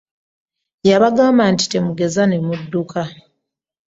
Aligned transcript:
Yabagamba 0.89 1.43
nti 1.53 1.65
temugeza 1.71 2.21
ne 2.27 2.37
mu 2.45 2.53
dduka. 2.61 3.01